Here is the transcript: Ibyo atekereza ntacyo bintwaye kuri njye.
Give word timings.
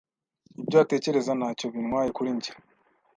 Ibyo 0.61 0.77
atekereza 0.83 1.31
ntacyo 1.37 1.65
bintwaye 1.73 2.09
kuri 2.17 2.29
njye. 2.37 2.51